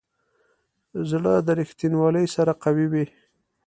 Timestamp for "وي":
2.91-3.05